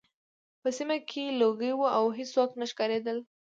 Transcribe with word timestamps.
په 0.61 0.69
سیمه 0.77 0.97
کې 1.09 1.35
لوګي 1.39 1.71
وو 1.75 1.87
او 1.97 2.05
هېڅوک 2.17 2.49
نه 2.59 2.65
ښکارېدل 2.71 3.17